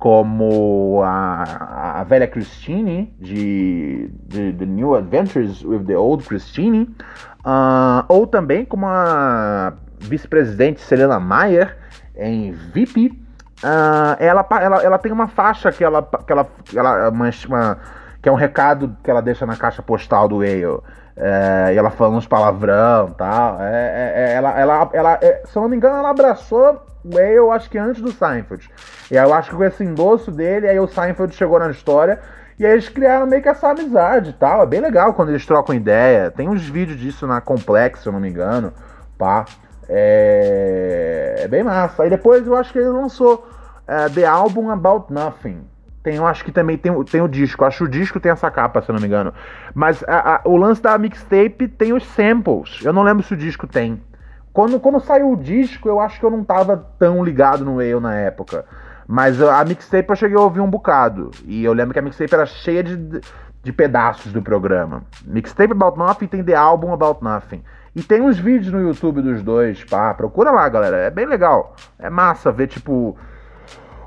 [0.05, 6.95] como a, a velha Christine de, de The New Adventures with the Old Christine,
[7.41, 11.79] uh, ou também como a vice-presidente Selena Meyer
[12.19, 13.19] em VIP.
[13.63, 16.47] Uh, ela, ela, ela tem uma faixa que ela, que ela,
[16.77, 17.79] ela uma, uma,
[18.21, 20.83] que é um recado que ela deixa na caixa postal do Whale.
[21.17, 23.57] É, e ela falando uns palavrão tal.
[23.63, 27.15] É, é, é, ela, ela, ela, é, se eu não me engano, ela abraçou o
[27.15, 28.71] Whale, acho que antes do Seinfeld.
[29.11, 32.19] E eu acho que com esse endosso dele, aí o Seinfeld chegou na história.
[32.59, 34.63] E aí eles criaram meio que essa amizade e tal.
[34.63, 36.31] É bem legal quando eles trocam ideia.
[36.31, 38.73] Tem uns vídeos disso na Complex, se eu não me engano.
[39.19, 39.45] Pá.
[39.89, 42.05] É, é bem massa.
[42.05, 43.47] Aí depois eu acho que ele lançou
[43.89, 45.63] uh, The Album About Nothing.
[46.03, 47.65] Tem, eu acho que também tem, tem o disco.
[47.65, 49.33] Acho que o disco tem essa capa, se eu não me engano.
[49.75, 52.81] Mas a, a, o lance da mixtape tem os samples.
[52.85, 54.03] Eu não lembro se o disco tem.
[54.55, 57.99] Quando, quando saiu o disco, eu acho que eu não tava tão ligado no Whale
[57.99, 58.65] na época.
[59.05, 61.33] Mas a mixtape eu cheguei a ouvir um bocado.
[61.45, 63.21] E eu lembro que a mixtape era cheia de,
[63.65, 65.03] de pedaços do programa.
[65.27, 67.65] Mixtape About Nothing tem The Album About Nothing.
[67.97, 70.15] E tem uns vídeos no YouTube dos dois, pá.
[70.15, 70.99] Procura lá, galera.
[70.99, 71.75] É bem legal.
[71.99, 73.19] É massa ver, tipo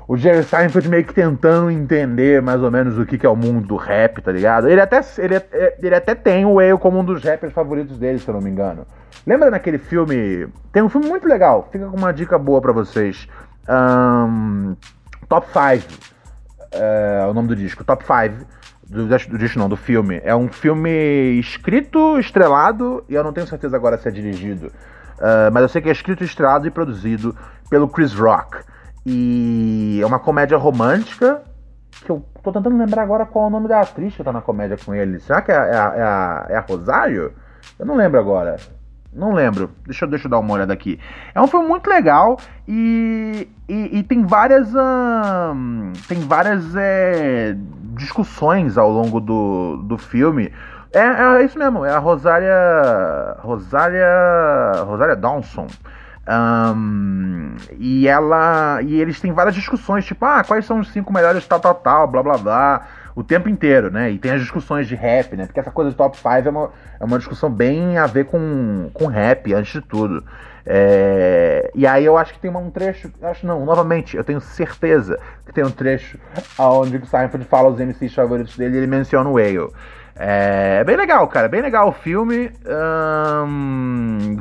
[0.08, 3.36] o Jerry Seinfeld meio que tentando entender mais ou menos o que, que é o
[3.36, 4.66] mundo do rap, tá ligado?
[4.66, 5.34] Ele até, ele,
[5.82, 8.48] ele até tem o Whale como um dos rappers favoritos dele, se eu não me
[8.48, 8.86] engano.
[9.26, 10.48] Lembra naquele filme?
[10.72, 13.28] Tem um filme muito legal, fica com uma dica boa para vocês.
[13.68, 14.74] Um,
[15.28, 15.86] Top 5
[16.72, 18.46] é o nome do disco, Top 5
[18.88, 20.22] do, do disco não, do filme.
[20.24, 24.68] É um filme escrito, estrelado, e eu não tenho certeza agora se é dirigido.
[25.18, 27.36] Uh, mas eu sei que é escrito, estrelado e produzido
[27.68, 28.58] pelo Chris Rock.
[29.10, 31.40] E é uma comédia romântica.
[32.04, 34.42] Que eu tô tentando lembrar agora qual é o nome da atriz que tá na
[34.42, 35.18] comédia com ele.
[35.20, 37.32] Será que é, é, é, a, é a Rosário?
[37.78, 38.56] Eu não lembro agora.
[39.10, 39.70] Não lembro.
[39.86, 41.00] Deixa, deixa eu dar uma olhada aqui.
[41.34, 42.38] É um filme muito legal
[42.68, 44.74] e, e, e tem várias.
[44.74, 47.56] Hum, tem várias é,
[47.94, 50.52] discussões ao longo do, do filme.
[50.92, 52.54] É, é isso mesmo, é a Rosária.
[53.38, 54.06] Rosária.
[54.84, 55.66] Rosária Dawson.
[56.28, 58.82] Um, e ela.
[58.82, 62.06] E eles têm várias discussões, tipo, ah, quais são os cinco melhores tal, tal, tal,
[62.06, 64.10] blá blá blá, o tempo inteiro, né?
[64.10, 65.46] E tem as discussões de rap, né?
[65.46, 66.70] Porque essa coisa de top 5 é uma,
[67.00, 70.22] é uma discussão bem a ver com, com rap, antes de tudo.
[70.66, 75.18] É, e aí eu acho que tem um trecho, acho não, novamente, eu tenho certeza
[75.46, 76.18] que tem um trecho
[76.58, 79.72] onde o Seinfeld fala os MCs favoritos dele e ele menciona o Whale.
[80.14, 82.50] É, é bem legal, cara, bem legal o filme.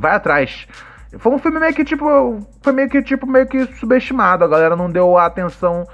[0.01, 0.67] vai atrás.
[1.17, 2.45] Foi um filme meio que tipo.
[2.61, 4.43] Foi meio que tipo meio que subestimado.
[4.43, 5.85] A galera não deu a atenção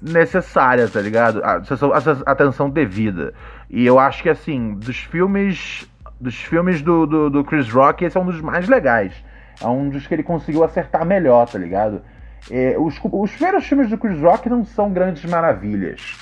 [0.00, 1.42] necessária, tá ligado?
[1.42, 3.34] A, a atenção devida.
[3.68, 5.88] E eu acho que assim, dos filmes.
[6.20, 9.14] Dos filmes do, do, do, Chris Rock, esse é um dos mais legais.
[9.58, 12.02] É um dos que ele conseguiu acertar melhor, tá ligado?
[12.50, 16.18] É, os, os primeiros filmes do Chris Rock não são grandes maravilhas.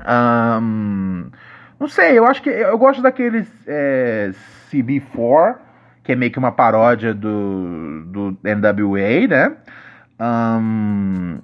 [0.00, 1.30] Um,
[1.78, 2.50] não sei, eu acho que.
[2.50, 4.32] Eu gosto daqueles é,
[4.72, 5.67] CB4
[6.08, 9.56] que é meio que uma paródia do, do NWA, né?
[10.18, 11.36] Um,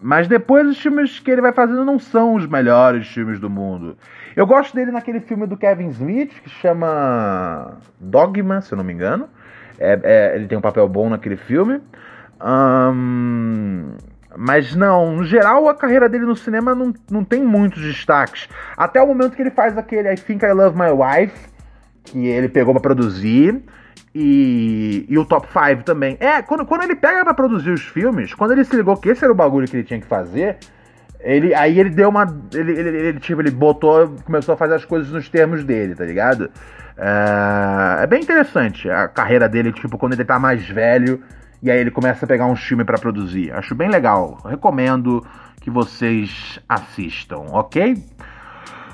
[0.00, 3.98] mas depois os filmes que ele vai fazendo não são os melhores filmes do mundo.
[4.36, 8.92] Eu gosto dele naquele filme do Kevin Smith que chama Dogma, se eu não me
[8.92, 9.28] engano.
[9.76, 11.80] É, é, ele tem um papel bom naquele filme.
[12.40, 13.88] Um,
[14.36, 18.48] mas não, no geral a carreira dele no cinema não, não tem muitos destaques.
[18.76, 21.48] Até o momento que ele faz aquele I Think I Love My Wife,
[22.04, 23.60] que ele pegou para produzir.
[24.14, 26.16] E, e o top 5 também.
[26.20, 29.24] É, quando, quando ele pega para produzir os filmes, quando ele se ligou que esse
[29.24, 30.58] era o bagulho que ele tinha que fazer,
[31.20, 32.26] ele, aí ele deu uma.
[32.52, 36.04] Ele, ele, ele, tipo, ele botou, começou a fazer as coisas nos termos dele, tá
[36.04, 36.50] ligado?
[36.96, 41.22] É, é bem interessante a carreira dele, tipo, quando ele tá mais velho
[41.62, 43.52] e aí ele começa a pegar um filme para produzir.
[43.52, 44.38] Acho bem legal.
[44.44, 45.24] Recomendo
[45.60, 47.96] que vocês assistam, ok?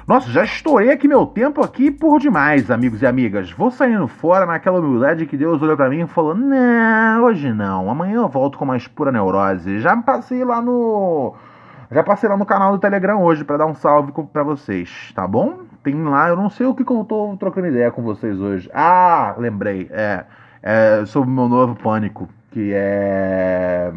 [0.09, 3.53] Nossa, já estourei aqui meu tempo aqui por demais, amigos e amigas.
[3.53, 7.91] Vou saindo fora naquela humildade que Deus olhou para mim e falou: Não, hoje não.
[7.91, 9.81] Amanhã eu volto com mais pura neurose.
[9.81, 11.35] Já passei lá no.
[11.91, 15.27] Já passei lá no canal do Telegram hoje para dar um salve para vocês, tá
[15.27, 15.59] bom?
[15.83, 18.71] Tem lá, eu não sei o que, que eu tô trocando ideia com vocês hoje.
[18.73, 19.89] Ah, lembrei.
[19.91, 20.25] É,
[20.63, 23.93] é sobre o meu novo pânico, que é.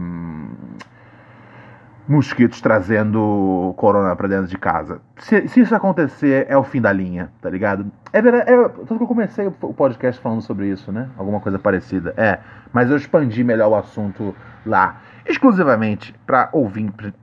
[2.11, 4.99] Mosquitos trazendo corona pra dentro de casa.
[5.17, 7.89] Se, se, isso acontecer, é o fim da linha, tá ligado?
[8.11, 8.51] É verdade.
[8.51, 11.09] É, tanto que eu comecei o podcast falando sobre isso, né?
[11.17, 12.13] Alguma coisa parecida.
[12.17, 12.39] É,
[12.73, 14.35] mas eu expandi melhor o assunto
[14.65, 15.01] lá.
[15.25, 17.13] Exclusivamente para ouvinte,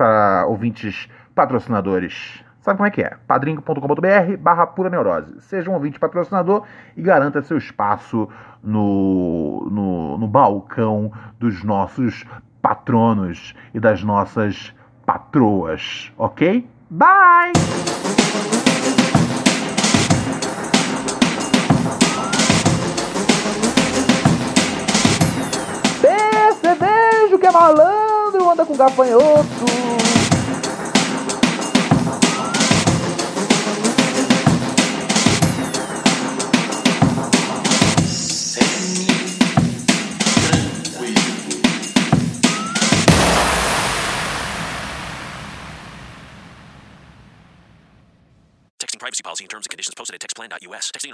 [0.47, 2.43] ouvintes patrocinadores.
[2.63, 3.15] Sabe como é que é?
[3.27, 5.39] padrinho.com.br barra pura neurose.
[5.43, 6.65] Seja um ouvinte patrocinador
[6.97, 8.27] e garanta seu espaço
[8.63, 12.25] no, no, no balcão dos nossos
[12.63, 14.75] patronos e das nossas
[15.09, 16.69] patroas, ok?
[16.91, 17.53] Bye!
[26.03, 29.49] Percebejo que é malandro, anda com gafanhoto.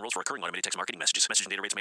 [0.05, 1.25] Enrolls for recurring automated text marketing messages.
[1.33, 1.81] Message and data rates may